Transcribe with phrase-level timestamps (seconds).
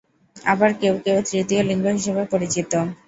[0.45, 2.71] আবার কেউ কেউ তৃতীয় লিঙ্গ হিসেবে পরিচিত।